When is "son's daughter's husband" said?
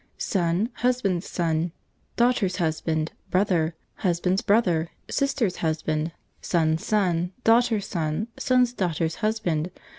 8.39-9.69